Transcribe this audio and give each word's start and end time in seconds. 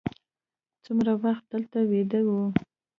څومره 0.83 1.11
وخت 1.23 1.43
دلته 1.53 1.79
ویده 1.91 2.19
وو. 2.27 2.43